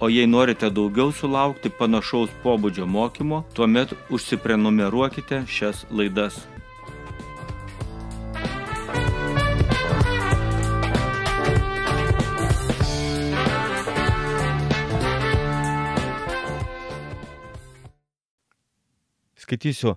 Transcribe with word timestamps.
O 0.00 0.08
jei 0.08 0.26
norite 0.26 0.70
daugiau 0.74 1.12
sulaukti 1.14 1.70
panašaus 1.70 2.30
pobūdžio 2.42 2.86
mokymo, 2.86 3.44
tuomet 3.54 3.94
užsiprenumeruokite 4.10 5.46
šias 5.46 5.86
laidas. 5.90 6.48
Skaitysiu 19.44 19.94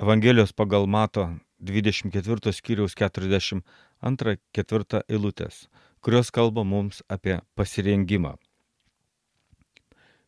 Evangelijos 0.00 0.52
pagal 0.56 0.86
Mato 0.86 1.28
24 1.60 2.52
skyriaus 2.52 2.94
42-4 2.96 5.02
eilutės, 5.08 5.68
kurios 6.00 6.30
kalba 6.32 6.64
mums 6.64 7.02
apie 7.08 7.40
pasirengimą. 7.54 8.38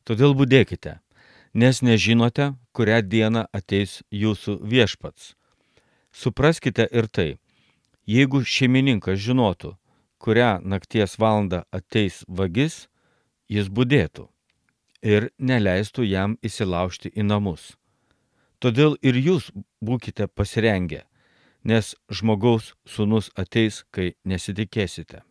Todėl 0.07 0.37
būdėkite, 0.39 1.01
nes 1.55 1.83
nežinote, 1.83 2.53
kurią 2.77 3.01
dieną 3.03 3.47
ateis 3.53 4.03
jūsų 4.15 4.61
viešpats. 4.63 5.35
Supraskite 6.15 6.87
ir 6.93 7.09
tai, 7.11 7.31
jeigu 8.07 8.45
šeimininkas 8.47 9.19
žinotų, 9.25 9.75
kurią 10.23 10.61
nakties 10.63 11.19
valandą 11.19 11.65
ateis 11.75 12.23
vagis, 12.29 12.87
jis 13.51 13.67
būdėtų 13.69 14.29
ir 15.03 15.31
neleistų 15.39 16.07
jam 16.07 16.39
įsilaužti 16.43 17.11
į 17.11 17.27
namus. 17.27 17.75
Todėl 18.63 18.97
ir 19.03 19.19
jūs 19.19 19.51
būkite 19.85 20.29
pasirengę, 20.29 21.03
nes 21.65 21.95
žmogaus 22.09 22.75
sunus 22.87 23.31
ateis, 23.37 23.83
kai 23.91 24.15
nesitikėsite. 24.25 25.23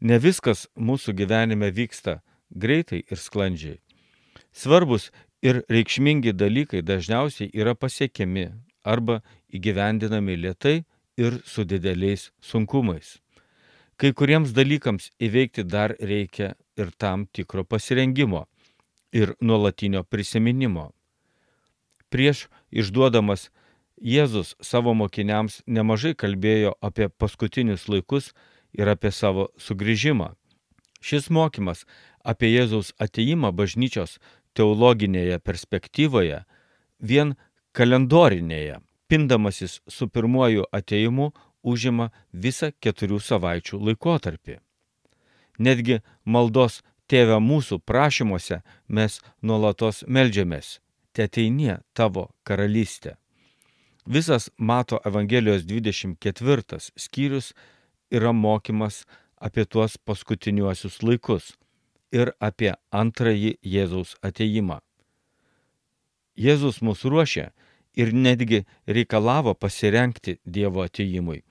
Ne 0.00 0.18
viskas 0.20 0.66
mūsų 0.76 1.14
gyvenime 1.16 1.70
vyksta 1.72 2.20
greitai 2.50 3.02
ir 3.10 3.16
sklandžiai. 3.16 3.78
Svarbus 4.52 5.10
ir 5.42 5.62
reikšmingi 5.70 6.32
dalykai 6.32 6.82
dažniausiai 6.82 7.50
yra 7.54 7.74
pasiekiami 7.74 8.48
arba 8.84 9.20
įgyvendinami 9.52 10.36
lietai 10.42 10.84
ir 11.16 11.40
su 11.44 11.64
dideliais 11.64 12.30
sunkumais. 12.40 13.18
Kai 13.96 14.12
kuriems 14.12 14.52
dalykams 14.52 15.10
įveikti 15.20 15.64
dar 15.64 15.96
reikia 16.00 16.54
ir 16.76 16.92
tam 16.98 17.26
tikro 17.26 17.64
pasirengimo 17.64 18.46
ir 19.12 19.34
nuolatinio 19.40 20.04
prisiminimo. 20.04 20.90
Prieš 22.10 22.46
išduodamas 22.70 23.50
Jėzus 23.96 24.52
savo 24.60 24.92
mokiniams 24.92 25.62
nemažai 25.66 26.12
kalbėjo 26.14 26.74
apie 26.84 27.08
paskutinius 27.08 27.86
laikus 27.88 28.34
ir 28.76 28.90
apie 28.92 29.08
savo 29.08 29.48
sugrįžimą. 29.56 30.34
Šis 31.00 31.30
mokymas 31.30 31.84
apie 32.24 32.50
Jėzaus 32.54 32.92
ateimą 33.02 33.52
bažnyčios 33.52 34.18
teologinėje 34.56 35.38
perspektyvoje 35.44 36.42
vien 37.00 37.34
kalendorinėje, 37.76 38.80
pindamasis 39.08 39.80
su 39.88 40.08
pirmuoju 40.08 40.64
ateimu, 40.72 41.32
užima 41.66 42.10
visą 42.32 42.70
keturių 42.80 43.18
savaičių 43.20 43.80
laikotarpį. 43.88 44.58
Netgi 45.58 46.00
maldos 46.24 46.82
tėvę 47.10 47.38
mūsų 47.42 47.80
prašymuose 47.86 48.62
mes 48.88 49.20
nuolatos 49.42 50.02
melžiamės, 50.06 50.78
te 51.12 51.26
ateinie 51.26 51.78
tavo 51.94 52.28
karalystė. 52.44 53.16
Visas 54.06 54.50
Mato 54.56 55.00
Evangelijos 55.04 55.64
24 55.66 56.78
skyrius 56.94 57.52
yra 58.10 58.32
mokymas 58.32 59.04
apie 59.36 59.64
tuos 59.64 59.96
paskutiniuosius 59.98 61.02
laikus 61.02 61.52
ir 62.12 62.32
apie 62.40 62.72
antrąjį 62.90 63.56
Jėzaus 63.62 64.16
ateimą. 64.22 64.80
Jėzus 66.36 66.82
mus 66.82 67.04
ruošia 67.04 67.50
ir 67.96 68.12
netgi 68.12 68.64
reikalavo 68.86 69.54
pasirenkti 69.54 70.38
Dievo 70.44 70.84
ateimui 70.84 71.42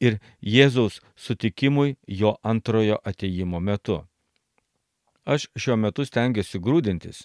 ir 0.00 0.18
Jėzaus 0.42 1.00
sutikimui 1.16 1.96
jo 2.06 2.36
antrojo 2.42 2.98
ateimo 3.04 3.60
metu. 3.60 4.02
Aš 5.24 5.48
šiuo 5.56 5.76
metu 5.80 6.04
stengiuosi 6.04 6.60
grūdintis 6.60 7.24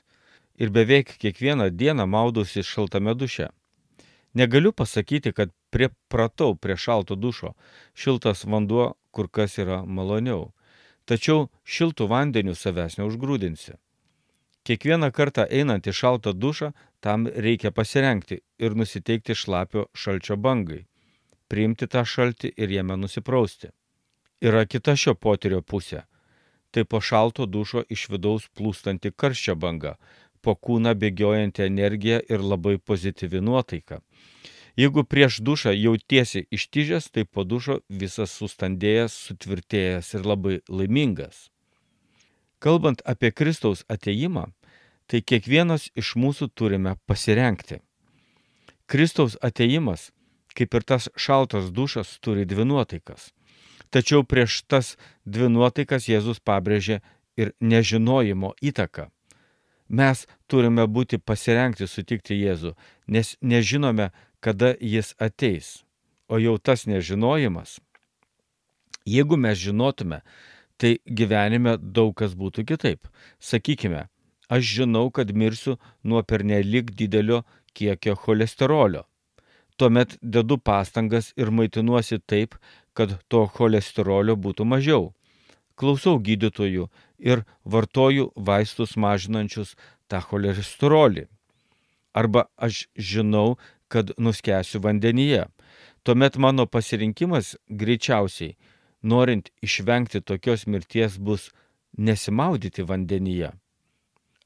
ir 0.59 0.71
beveik 0.75 1.17
kiekvieną 1.19 1.69
dieną 1.69 2.05
maudausi 2.07 2.63
šaltame 2.63 3.15
duše. 3.15 3.49
Negaliu 4.33 4.71
pasakyti, 4.71 5.33
kad 5.33 5.51
pripratau 5.69 6.55
prie 6.55 6.77
šalto 6.77 7.15
dušo, 7.15 7.53
šiltas 7.93 8.45
vanduo 8.45 8.93
kur 9.11 9.29
kas 9.29 9.57
yra 9.61 9.83
maloniau 9.85 10.49
tačiau 11.09 11.47
šiltų 11.65 12.07
vandenių 12.11 12.53
savęs 12.55 12.99
neužgrūdinsi. 12.99 13.73
Kiekvieną 14.67 15.09
kartą 15.15 15.47
einant 15.59 15.87
į 15.89 15.93
šaltą 16.01 16.35
dušą, 16.43 16.69
tam 17.01 17.25
reikia 17.45 17.71
pasirenkti 17.73 18.41
ir 18.61 18.75
nusiteikti 18.77 19.33
šlapio 19.41 19.87
šalčio 20.01 20.37
bangai, 20.45 20.83
priimti 21.49 21.87
tą 21.89 22.05
šaltį 22.13 22.53
ir 22.61 22.75
jame 22.77 22.99
nusiprausti. 23.01 23.71
Yra 24.45 24.65
kita 24.69 24.95
šio 24.95 25.15
potyrio 25.15 25.61
pusė. 25.61 26.05
Tai 26.71 26.83
po 26.85 26.99
šalto 27.01 27.47
dušo 27.49 27.81
iš 27.89 28.05
vidaus 28.13 28.45
plūstanti 28.53 29.09
karščio 29.21 29.55
banga, 29.57 29.95
po 30.43 30.53
kūną 30.53 30.93
bėgiojanti 31.01 31.65
energija 31.65 32.19
ir 32.29 32.45
labai 32.51 32.77
pozityvi 32.77 33.41
nuotaika. 33.41 34.03
Jeigu 34.79 35.03
prieš 35.03 35.41
dušą 35.43 35.71
jautiesi 35.75 36.45
ištižęs, 36.55 37.09
tai 37.11 37.25
po 37.25 37.43
dušo 37.43 37.81
visas 37.89 38.31
sustandėjęs, 38.39 39.15
sutvirtėjęs 39.27 40.13
ir 40.15 40.27
labai 40.31 40.59
laimingas. 40.71 41.49
Kalbant 42.63 43.03
apie 43.03 43.31
Kristaus 43.35 43.83
ateimą, 43.91 44.45
tai 45.07 45.19
kiekvienas 45.19 45.89
iš 45.99 46.13
mūsų 46.15 46.47
turime 46.55 46.95
pasirenkti. 47.11 47.81
Kristaus 48.87 49.35
ateimas, 49.41 50.13
kaip 50.55 50.79
ir 50.79 50.87
tas 50.87 51.09
šaltas 51.15 51.73
dušas, 51.75 52.15
turi 52.23 52.47
dvi 52.47 52.63
nuotaikas. 52.71 53.33
Tačiau 53.91 54.23
prieš 54.23 54.61
tas 54.63 54.95
dvi 55.25 55.51
nuotaikas 55.51 56.07
Jėzus 56.07 56.39
pabrėžė 56.39 57.01
ir 57.35 57.51
nežinojimo 57.59 58.55
įtaką. 58.61 59.09
Mes 59.89 60.27
turime 60.47 60.85
būti 60.85 61.17
pasirengti 61.17 61.87
sutikti 61.89 62.37
Jėzų, 62.37 62.75
nes 63.07 63.35
nežinome, 63.41 64.11
kada 64.39 64.75
jis 64.79 65.15
ateis. 65.19 65.83
O 66.29 66.37
jau 66.37 66.57
tas 66.57 66.85
nežinojimas, 66.85 67.79
jeigu 69.05 69.37
mes 69.37 69.57
žinotume, 69.57 70.21
tai 70.77 70.99
gyvenime 71.05 71.77
daug 71.81 72.13
kas 72.15 72.35
būtų 72.37 72.65
kitaip. 72.69 73.07
Sakykime, 73.39 74.07
aš 74.49 74.73
žinau, 74.79 75.09
kad 75.11 75.33
mirsiu 75.33 75.77
nuo 76.03 76.21
pernelik 76.23 76.93
didelio 76.93 77.43
kiekio 77.73 78.15
cholesterolio. 78.15 79.05
Tuomet 79.79 80.17
dedu 80.21 80.57
pastangas 80.57 81.31
ir 81.39 81.51
maitinuosi 81.51 82.19
taip, 82.19 82.55
kad 82.93 83.15
to 83.31 83.45
cholesterolio 83.55 84.35
būtų 84.35 84.67
mažiau. 84.67 85.13
Klausau 85.79 86.19
gydytojų 86.19 86.89
ir 87.19 87.45
vartoju 87.63 88.31
vaistus 88.35 88.97
mažinančius 88.99 89.75
tą 90.11 90.19
cholesterolį. 90.19 91.27
Arba 92.13 92.45
aš 92.57 92.87
žinau, 92.95 93.57
kad 93.87 94.11
nuskęsiu 94.17 94.79
vandenyje. 94.81 95.45
Tuomet 96.03 96.37
mano 96.37 96.65
pasirinkimas 96.65 97.55
greičiausiai, 97.69 98.55
norint 99.01 99.49
išvengti 99.61 100.21
tokios 100.21 100.65
mirties, 100.67 101.17
bus 101.17 101.49
nesimaudyti 101.97 102.83
vandenyje. 102.83 103.51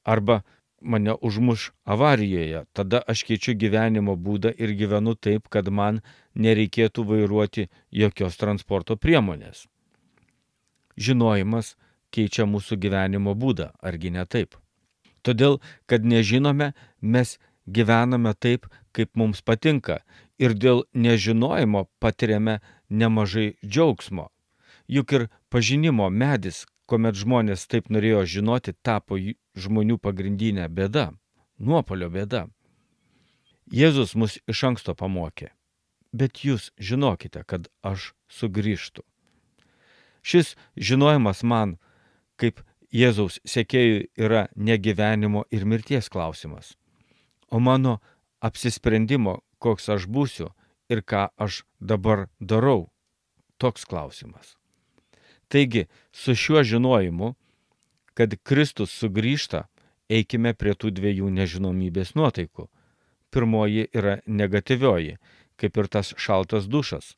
Arba 0.03 0.41
mane 0.81 1.13
užmuš 1.21 1.71
avarijoje, 1.83 2.65
tada 2.73 3.01
aš 3.07 3.23
keičiu 3.27 3.55
gyvenimo 3.55 4.15
būdą 4.15 4.51
ir 4.57 4.75
gyvenu 4.79 5.15
taip, 5.15 5.47
kad 5.47 5.69
man 5.69 6.01
nereikėtų 6.35 7.05
vairuoti 7.07 7.69
jokios 7.91 8.37
transporto 8.37 8.97
priemonės. 8.97 9.67
Žinojimas 10.97 11.75
keičia 12.13 12.45
mūsų 12.45 12.77
gyvenimo 12.77 13.33
būdą, 13.35 13.71
argi 13.81 14.11
ne 14.11 14.25
taip? 14.25 14.57
Todėl, 15.23 15.61
kad 15.87 16.03
nežinome, 16.03 16.73
mes 17.01 17.39
gyvename 17.67 18.33
taip, 18.33 18.67
kaip 18.91 19.15
mums 19.15 19.41
patinka 19.41 20.01
ir 20.39 20.53
dėl 20.53 20.83
nežinojimo 20.93 21.87
patiriame 21.99 22.59
nemažai 22.89 23.53
džiaugsmo. 23.65 24.29
Juk 24.87 25.13
ir 25.13 25.27
pažinimo 25.49 26.09
medis, 26.09 26.65
kuomet 26.85 27.15
žmonės 27.15 27.67
taip 27.71 27.89
norėjo 27.89 28.25
žinoti, 28.37 28.75
tapo 28.83 29.17
žmonių 29.55 29.97
pagrindinė 29.97 30.67
bėda, 30.69 31.11
nuopolio 31.59 32.09
bėda. 32.11 32.47
Jėzus 33.71 34.13
mus 34.15 34.37
iš 34.47 34.63
anksto 34.69 34.93
pamokė. 34.93 35.53
Bet 36.13 36.43
jūs 36.45 36.69
žinokite, 36.77 37.41
kad 37.47 37.71
aš 37.81 38.11
sugrįžtu. 38.29 39.01
Šis 40.21 40.53
žinojimas 40.77 41.41
man, 41.43 41.79
kaip 42.37 42.61
Jėzaus 42.93 43.39
sekėjui, 43.49 44.11
yra 44.21 44.45
ne 44.55 44.77
gyvenimo 44.77 45.47
ir 45.49 45.65
mirties 45.65 46.11
klausimas, 46.13 46.75
o 47.53 47.59
mano 47.59 47.99
apsisprendimo, 48.41 49.37
koks 49.61 49.91
aš 49.93 50.07
būsiu 50.09 50.49
ir 50.89 51.03
ką 51.05 51.27
aš 51.37 51.61
dabar 51.79 52.25
darau, 52.39 52.89
toks 53.61 53.85
klausimas. 53.85 54.55
Taigi, 55.47 55.85
su 56.11 56.33
šiuo 56.33 56.63
žinojimu, 56.65 57.35
kad 58.17 58.33
Kristus 58.41 58.95
sugrįžta, 58.97 59.67
eikime 60.09 60.55
prie 60.57 60.73
tų 60.73 60.89
dviejų 60.97 61.29
nežinomybės 61.37 62.15
nuotaikų. 62.17 62.67
Pirmoji 63.29 63.85
yra 63.93 64.17
negatyvioji, 64.25 65.19
kaip 65.57 65.77
ir 65.77 65.89
tas 65.93 66.13
šaltas 66.17 66.65
dušas. 66.65 67.13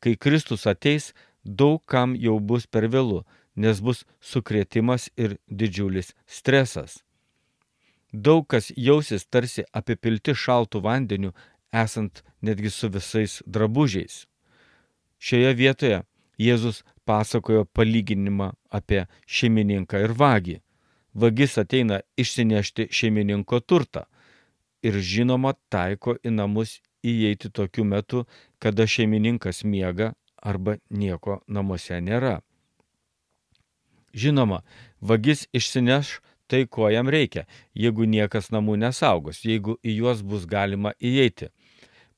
Kai 0.00 0.16
Kristus 0.16 0.64
ateis, 0.66 1.12
daug 1.44 1.84
kam 1.84 2.16
jau 2.16 2.40
bus 2.40 2.64
per 2.66 2.88
vėlų, 2.88 3.24
nes 3.56 3.80
bus 3.80 4.04
sukrėtimas 4.20 5.10
ir 5.16 5.36
didžiulis 5.48 6.14
stresas. 6.26 7.03
Daug 8.14 8.46
kas 8.46 8.70
jausis 8.78 9.26
tarsi 9.26 9.64
apipilti 9.74 10.36
šaltų 10.38 10.80
vandeniu, 10.86 11.32
esant 11.74 12.22
netgi 12.46 12.70
su 12.70 12.86
visais 12.94 13.40
drabužiais. 13.46 14.26
Šioje 15.18 15.54
vietoje 15.58 16.02
Jėzus 16.38 16.84
pasakojo 17.06 17.64
palyginimą 17.74 18.52
apie 18.70 19.04
šeimininką 19.26 20.00
ir 20.06 20.14
vagį. 20.18 20.56
Vagis 21.14 21.58
ateina 21.58 22.00
išsinešti 22.18 22.88
šeimininko 22.90 23.60
turtą 23.60 24.04
ir 24.82 24.98
žinoma 24.98 25.54
taiko 25.70 26.14
į 26.22 26.34
namus 26.38 26.80
įeiti 27.02 27.50
tokiu 27.50 27.84
metu, 27.84 28.24
kada 28.58 28.86
šeimininkas 28.86 29.64
miega 29.64 30.12
arba 30.42 30.76
nieko 30.90 31.40
namuose 31.48 31.98
nėra. 32.00 32.40
Žinoma, 34.14 34.62
vagis 35.00 35.48
išsineš 35.52 36.20
tai, 36.46 36.66
ko 36.66 36.90
jam 36.92 37.08
reikia, 37.10 37.46
jeigu 37.74 38.06
niekas 38.08 38.50
namų 38.54 38.76
nesaugos, 38.82 39.44
jeigu 39.44 39.78
į 39.82 39.96
juos 40.00 40.22
bus 40.22 40.46
galima 40.46 40.94
įeiti. 41.00 41.50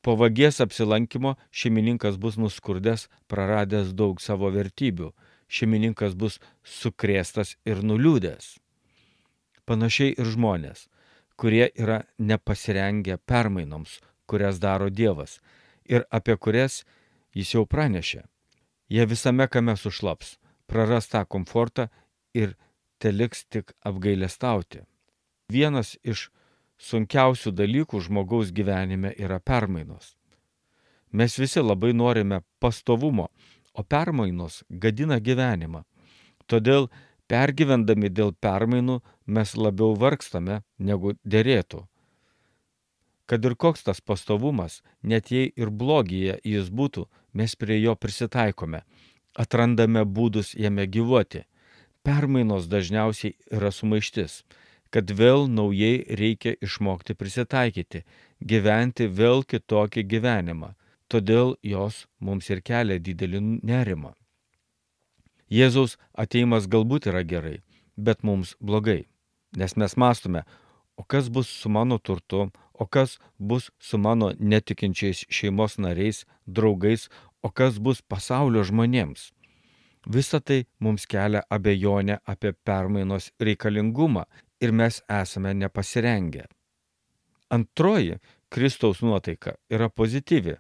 Po 0.03 0.15
vagies 0.19 0.61
apsilankimo 0.63 1.35
šeimininkas 1.51 2.19
bus 2.23 2.37
nuskurdęs, 2.39 3.09
praradęs 3.27 3.95
daug 3.95 4.21
savo 4.23 4.51
vertybių, 4.55 5.11
šeimininkas 5.49 6.15
bus 6.15 6.39
sukrėstas 6.63 7.57
ir 7.67 7.83
nuliūdęs. 7.83 8.57
Panašiai 9.67 10.15
ir 10.15 10.31
žmonės, 10.31 10.87
kurie 11.37 11.67
yra 11.75 12.05
nepasirengę 12.19 13.19
permainoms, 13.27 13.99
kurias 14.27 14.61
daro 14.63 14.91
Dievas 14.91 15.41
ir 15.89 16.07
apie 16.11 16.37
kurias 16.37 16.85
jis 17.35 17.53
jau 17.55 17.67
pranešė. 17.67 18.23
Jie 18.91 19.07
visame 19.11 19.47
kame 19.51 19.75
sušlaps, 19.77 20.37
praras 20.71 21.11
tą 21.11 21.25
komfortą 21.27 21.89
ir 22.35 22.55
teliks 23.03 23.45
tik 23.51 23.73
apgailestauti. 23.87 24.85
Vienas 25.53 25.97
iš 26.03 26.29
sunkiausių 26.83 27.53
dalykų 27.57 28.03
žmogaus 28.07 28.53
gyvenime 28.53 29.15
yra 29.17 29.41
permainos. 29.41 30.15
Mes 31.13 31.39
visi 31.39 31.63
labai 31.63 31.93
norime 31.95 32.43
pastovumo, 32.61 33.29
o 33.73 33.83
permainos 33.83 34.63
gadina 34.69 35.21
gyvenimą. 35.21 35.85
Todėl 36.47 36.89
pergyvendami 37.29 38.11
dėl 38.11 38.33
permainų 38.33 39.01
mes 39.27 39.57
labiau 39.57 39.95
vargstame 39.99 40.63
negu 40.79 41.15
dėrėtų 41.25 41.87
kad 43.27 43.45
ir 43.45 43.57
koks 43.59 43.83
tas 43.87 44.01
pastovumas, 44.01 44.81
net 45.03 45.31
jei 45.35 45.51
ir 45.59 45.71
blogyje 45.71 46.39
jis 46.47 46.71
būtų, 46.71 47.07
mes 47.35 47.57
prie 47.59 47.81
jo 47.83 47.97
prisitaikome, 47.99 48.83
atrandame 49.35 50.05
būdus 50.07 50.55
jame 50.55 50.87
gyvuoti. 50.87 51.45
Permainos 52.07 52.69
dažniausiai 52.71 53.35
yra 53.51 53.73
sumaištis, 53.75 54.45
kad 54.95 55.11
vėl 55.11 55.49
naujai 55.51 56.05
reikia 56.21 56.53
išmokti 56.63 57.17
prisitaikyti, 57.19 58.05
gyventi 58.39 59.09
vėl 59.11 59.43
kitokį 59.43 60.05
gyvenimą, 60.13 60.69
todėl 61.11 61.57
jos 61.67 62.05
mums 62.23 62.47
ir 62.55 62.63
kelia 62.63 63.01
didelį 63.03 63.41
nerimą. 63.59 64.13
Jėzaus 65.51 65.99
ateimas 66.15 66.71
galbūt 66.71 67.11
yra 67.11 67.25
gerai, 67.27 67.59
bet 67.99 68.23
mums 68.23 68.55
blogai, 68.61 69.09
nes 69.59 69.75
mes 69.75 69.99
mastome, 69.99 70.45
o 70.95 71.03
kas 71.03 71.27
bus 71.27 71.51
su 71.51 71.69
mano 71.69 71.99
turtu, 71.99 72.53
o 72.73 72.87
kas 72.87 73.19
bus 73.39 73.73
su 73.83 73.99
mano 73.99 74.31
netikinčiais 74.39 75.27
šeimos 75.27 75.81
nariais, 75.83 76.23
draugais, 76.47 77.11
o 77.43 77.51
kas 77.51 77.83
bus 77.83 77.99
pasaulio 77.99 78.63
žmonėms. 78.63 79.33
Visa 80.07 80.41
tai 80.41 80.67
mums 80.79 81.07
kelia 81.07 81.43
abejonę 81.51 82.19
apie 82.25 82.53
permainos 82.53 83.33
reikalingumą 83.41 84.23
ir 84.61 84.73
mes 84.73 85.03
esame 85.09 85.55
nepasirengę. 85.55 86.45
Antroji 87.51 88.15
Kristaus 88.49 89.03
nuotaika 89.03 89.57
yra 89.71 89.89
pozityvi. 89.89 90.55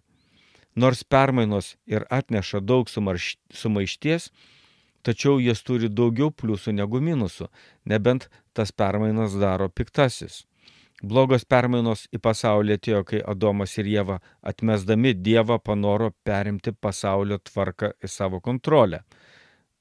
Nors 0.76 1.04
permainos 1.04 1.76
ir 1.87 2.04
atneša 2.10 2.60
daug 2.60 2.90
sumaišties, 2.90 4.31
tačiau 5.02 5.38
jas 5.38 5.62
turi 5.62 5.88
daugiau 5.88 6.32
pliusų 6.34 6.75
negu 6.75 7.00
minusų, 7.00 7.46
nebent 7.87 8.28
tas 8.52 8.72
permainas 8.72 9.38
daro 9.38 9.69
piktasis. 9.70 10.42
Blogos 11.02 11.44
permainos 11.44 12.06
į 12.10 12.19
pasaulį 12.25 12.76
atėjo, 12.78 13.04
kai 13.04 13.22
Adomas 13.32 13.78
ir 13.78 13.87
Jėva 13.92 14.19
atmesdami 14.42 15.14
Dievą 15.14 15.58
panoro 15.62 16.10
perimti 16.25 16.72
pasaulio 16.72 17.38
tvarką 17.38 17.92
į 18.02 18.08
savo 18.10 18.40
kontrolę. 18.40 19.02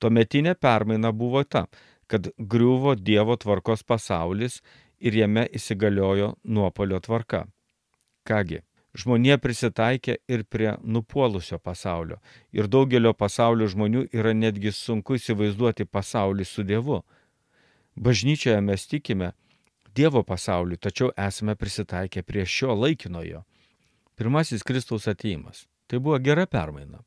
Tuometinė 0.06 0.52
permaina 0.62 1.10
buvo 1.10 1.42
ta, 1.50 1.64
kad 2.06 2.28
griuvo 2.38 2.92
Dievo 2.94 3.34
tvarkos 3.42 3.82
pasaulis 3.82 4.60
ir 5.02 5.16
jame 5.18 5.48
įsigaliojo 5.50 6.36
nuopolio 6.46 7.00
tvarka. 7.02 7.40
Kągi, 8.30 8.60
žmonė 8.94 9.40
prisitaikė 9.42 10.20
ir 10.30 10.44
prie 10.46 10.76
nupuolusio 10.84 11.58
pasaulio. 11.58 12.20
Ir 12.54 12.70
daugelio 12.70 13.16
pasaulio 13.18 13.66
žmonių 13.74 14.06
yra 14.14 14.36
netgi 14.38 14.76
sunku 14.78 15.18
įsivaizduoti 15.18 15.90
pasaulį 15.90 16.46
su 16.46 16.62
Dievu. 16.62 17.02
Bažnyčioje 17.98 18.62
mes 18.62 18.86
tikime, 18.86 19.32
Dievo 19.96 20.22
pasauliu, 20.22 20.78
tačiau 20.78 21.10
esame 21.18 21.58
prisitaikę 21.58 22.22
prie 22.22 22.46
šio 22.46 22.78
laikinojo. 22.78 23.42
Pirmasis 24.14 24.62
Kristaus 24.62 25.10
ateimas. 25.10 25.66
Tai 25.90 25.98
buvo 25.98 26.22
gera 26.22 26.46
permaina. 26.46 27.02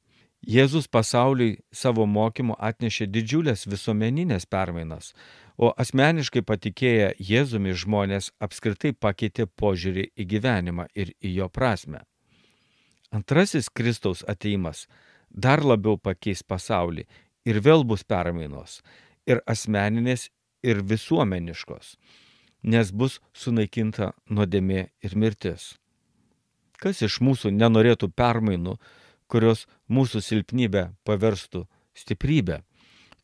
Jėzus 0.46 0.86
pasauliui 0.86 1.58
savo 1.72 2.06
mokymu 2.06 2.54
atnešė 2.58 3.08
didžiulės 3.10 3.66
visuomeninės 3.66 4.46
permainas, 4.46 5.12
o 5.58 5.72
asmeniškai 5.74 6.44
patikėję 6.46 7.14
Jėzumi 7.18 7.74
žmonės 7.74 8.30
apskritai 8.40 8.92
pakeitė 8.94 9.46
požiūrį 9.46 10.12
į 10.14 10.28
gyvenimą 10.34 10.86
ir 10.94 11.10
į 11.18 11.34
jo 11.40 11.48
prasme. 11.48 12.04
Antrasis 13.10 13.68
Kristaus 13.68 14.22
ateimas 14.28 14.86
dar 15.30 15.64
labiau 15.64 15.98
pakeis 15.98 16.42
pasaulį 16.42 17.08
ir 17.44 17.60
vėl 17.60 17.84
bus 17.84 18.04
permainos- 18.04 18.82
ir 19.30 19.42
asmeninės, 19.46 20.30
ir 20.62 20.82
visuomeniškos 20.82 21.96
nes 22.62 22.90
bus 22.90 23.18
sunaikinta 23.32 24.12
nuodėmė 24.30 24.88
ir 25.02 25.14
mirtis. 25.16 25.76
Kas 26.78 27.02
iš 27.02 27.18
mūsų 27.22 27.52
nenorėtų 27.54 28.10
permainų, 28.14 28.76
kurios 29.28 29.66
mūsų 29.92 30.24
silpnybę 30.24 30.88
paverstų 31.04 31.66
stiprybę? 31.94 32.62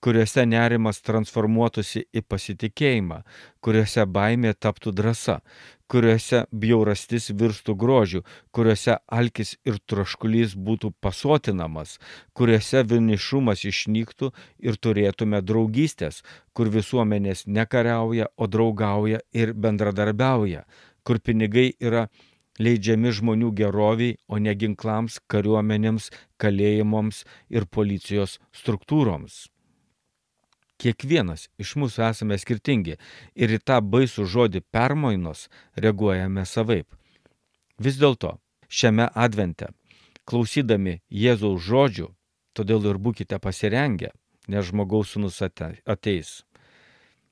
kuriuose 0.04 0.42
nerimas 0.44 0.98
transformuotųsi 1.00 2.02
į 2.12 2.22
pasitikėjimą, 2.28 3.22
kuriuose 3.64 4.04
baimė 4.16 4.50
taptų 4.60 4.92
drąsa, 4.98 5.38
kuriuose 5.88 6.42
bjaurastis 6.52 7.30
virstų 7.40 7.76
grožiu, 7.80 8.20
kuriuose 8.52 8.98
alkis 9.18 9.54
ir 9.64 9.78
troškulys 9.88 10.58
būtų 10.66 10.92
pasotinamas, 11.04 11.96
kuriuose 12.36 12.84
vienišumas 12.90 13.64
išnyktų 13.70 14.30
ir 14.68 14.76
turėtume 14.76 15.40
draugystės, 15.40 16.20
kur 16.52 16.68
visuomenės 16.76 17.46
nekariauja, 17.48 18.28
o 18.36 18.44
draugauja 18.44 19.24
ir 19.32 19.56
bendradarbiauja, 19.56 20.66
kur 21.04 21.20
pinigai 21.24 21.70
yra 21.80 22.10
leidžiami 22.58 23.10
žmonių 23.14 23.50
geroviai, 23.56 24.16
o 24.28 24.38
ne 24.38 24.54
ginklams, 24.54 25.18
kariuomenėms, 25.30 26.10
kalėjimoms 26.38 27.24
ir 27.50 27.66
policijos 27.66 28.38
struktūroms. 28.54 29.46
Kiekvienas 30.78 31.48
iš 31.62 31.76
mūsų 31.78 32.02
esame 32.08 32.38
skirtingi 32.38 32.96
ir 33.34 33.54
į 33.56 33.60
tą 33.62 33.78
baisų 33.80 34.26
žodį 34.26 34.64
permainos 34.74 35.46
reaguojame 35.78 36.44
savaip. 36.46 36.88
Vis 37.78 37.98
dėlto, 37.98 38.36
šiame 38.68 39.06
advente, 39.14 39.70
klausydami 40.26 41.00
Jėzaus 41.10 41.62
žodžių, 41.66 42.10
todėl 42.54 42.90
ir 42.90 42.98
būkite 42.98 43.38
pasirengę, 43.38 44.10
nes 44.48 44.66
žmogaus 44.70 45.14
sunus 45.14 45.40
ateis. 45.42 46.42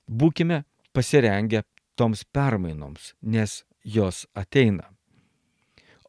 Būkime 0.09 0.65
pasirengę 0.93 1.63
toms 1.95 2.25
permainoms, 2.25 3.15
nes 3.23 3.63
jos 3.85 4.27
ateina. 4.35 4.89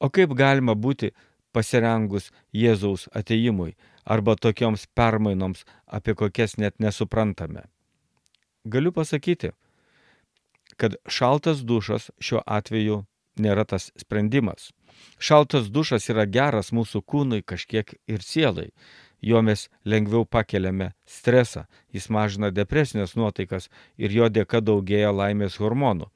O 0.03 0.10
kaip 0.12 0.33
galima 0.36 0.75
būti 0.75 1.13
pasirengus 1.55 2.31
Jėzaus 2.51 3.07
ateimui 3.15 3.75
arba 4.03 4.36
tokioms 4.36 4.83
permainoms, 5.00 5.63
apie 5.88 6.15
kokias 6.19 6.57
net 6.57 6.75
nesuprantame? 6.83 7.63
Galiu 8.67 8.91
pasakyti, 8.91 9.53
kad 10.75 10.95
šaltas 11.07 11.63
dušas 11.63 12.10
šiuo 12.19 12.43
atveju 12.57 13.03
nėra 13.39 13.63
tas 13.65 13.91
sprendimas. 14.00 14.72
Šaltas 15.17 15.69
dušas 15.72 16.10
yra 16.12 16.25
geras 16.25 16.72
mūsų 16.75 17.01
kūnui 17.07 17.41
kažkiek 17.45 17.95
ir 18.07 18.22
sielai. 18.22 18.69
Jo 19.24 19.39
mes 19.41 19.69
lengviau 19.88 20.25
pakeliame 20.27 20.91
stresą, 21.07 21.63
jis 21.95 22.10
mažina 22.12 22.51
depresinės 22.51 23.15
nuotaikas 23.15 23.69
ir 23.98 24.12
jo 24.12 24.27
dėka 24.27 24.60
daugėja 24.60 25.13
laimės 25.15 25.55
hormonų. 25.63 26.10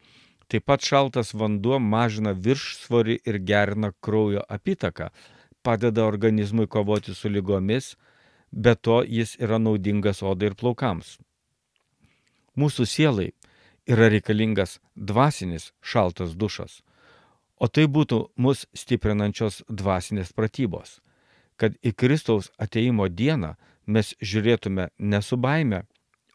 Taip 0.48 0.64
pat 0.66 0.84
šaltas 0.84 1.34
vanduo 1.36 1.80
mažina 1.80 2.32
viršsvorį 2.32 3.18
ir 3.28 3.40
gerina 3.44 3.92
kraujo 4.00 4.44
apytaką, 4.48 5.10
padeda 5.62 6.06
organizmui 6.08 6.68
kovoti 6.68 7.16
su 7.16 7.30
lygomis, 7.30 7.96
be 8.52 8.76
to 8.76 9.02
jis 9.04 9.36
yra 9.44 9.60
naudingas 9.60 10.24
odai 10.24 10.52
ir 10.52 10.56
plaukams. 10.56 11.18
Mūsų 12.56 12.86
sielai 12.88 13.32
yra 13.88 14.08
reikalingas 14.12 14.80
dvasinis 14.96 15.72
šaltas 15.82 16.36
dušas. 16.36 16.82
O 17.60 17.68
tai 17.68 17.88
būtų 17.90 18.20
mus 18.38 18.66
stiprinančios 18.78 19.64
dvasinės 19.68 20.32
pratybos, 20.38 21.00
kad 21.58 21.76
į 21.82 21.92
Kristaus 21.98 22.52
ateimo 22.62 23.08
dieną 23.10 23.56
mes 23.88 24.14
žiūrėtume 24.22 24.90
ne 24.98 25.22
su 25.22 25.38
baime, 25.38 25.84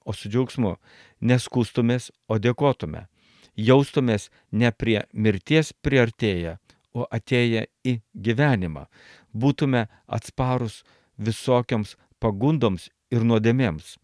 o 0.04 0.12
su 0.12 0.28
džiaugsmu, 0.28 0.76
neskūstumės, 1.22 2.10
o 2.26 2.38
dėkotume, 2.42 3.06
jaustumės 3.56 4.30
ne 4.52 4.72
prie 4.72 5.02
mirties 5.12 5.72
priartėję, 5.84 6.58
o 6.94 7.06
atėję 7.08 7.66
į 7.88 7.98
gyvenimą, 8.14 8.86
būtume 9.32 9.86
atsparus 10.06 10.82
visokiams 11.18 11.96
pagundoms 12.20 12.90
ir 13.10 13.24
nuodėmėms. 13.24 13.96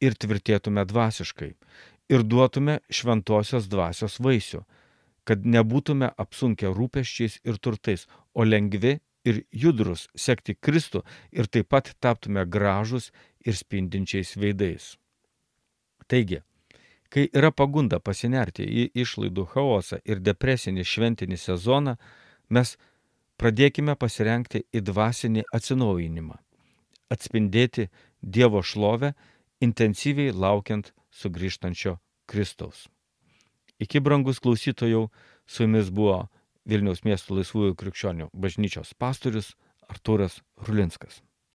Ir 0.00 0.16
tvirtėtume 0.20 0.84
dvasiškai. 0.84 1.54
Ir 2.12 2.24
duotume 2.24 2.80
šventosios 2.92 3.68
dvasios 3.72 4.18
vaisių 4.20 4.64
kad 5.28 5.44
nebūtume 5.48 6.10
apsunkę 6.20 6.70
rūpeščiais 6.76 7.40
ir 7.48 7.58
turtais, 7.58 8.06
o 8.36 8.44
lengvi 8.44 8.98
ir 9.24 9.40
judrus 9.50 10.08
sekti 10.14 10.54
Kristų 10.54 11.02
ir 11.32 11.48
taip 11.48 11.70
pat 11.72 11.94
taptume 12.00 12.44
gražus 12.44 13.10
ir 13.44 13.56
spindinčiais 13.56 14.34
veidais. 14.36 14.94
Taigi, 16.08 16.42
kai 17.14 17.28
yra 17.30 17.52
pagunda 17.54 18.00
pasinerti 18.02 18.64
į 18.66 18.88
išlaidų 19.04 19.44
chaosą 19.52 20.00
ir 20.02 20.18
depresinį 20.18 20.82
šventinį 20.82 21.36
sezoną, 21.38 21.94
mes 22.50 22.74
pradėkime 23.38 23.94
pasirenkti 23.94 24.64
į 24.74 24.82
dvasinį 24.88 25.44
atsinaujinimą, 25.54 26.40
atspindėti 27.14 27.86
Dievo 28.24 28.62
šlovę, 28.64 29.12
intensyviai 29.62 30.32
laukiant 30.32 30.90
sugrįžtančio 31.14 31.98
Kristaus. 32.26 32.88
Iki 33.78 34.00
brangus 34.00 34.40
klausytojų, 34.42 35.10
su 35.46 35.66
jumis 35.66 35.90
buvo 35.94 36.24
Vilniaus 36.64 37.04
miesto 37.04 37.36
laisvųjų 37.36 37.76
krikščionių 37.78 38.30
bažnyčios 38.32 38.94
pastorius 38.98 39.52
Artūras 39.92 40.40
Rulinskas. 40.66 41.20